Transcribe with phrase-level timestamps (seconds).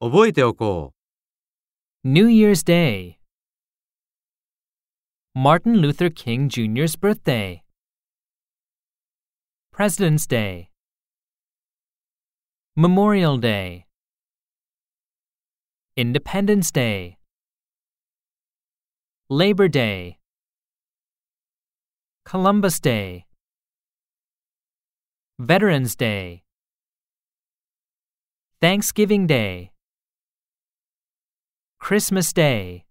[0.00, 0.92] 覚えておこ
[2.04, 3.18] New Year's Day.
[5.34, 7.62] Martin Luther King Jr.'s birthday.
[9.72, 10.70] President's Day.
[12.76, 13.86] Memorial Day.
[15.96, 17.18] Independence Day.
[19.28, 20.18] Labor Day.
[22.24, 23.26] Columbus Day.
[25.38, 26.44] Veterans Day.
[28.60, 29.69] Thanksgiving Day.
[31.91, 32.85] Christmas Day.